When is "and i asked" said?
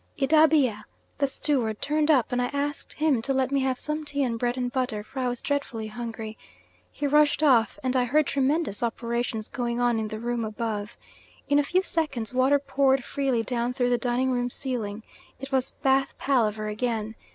2.31-2.93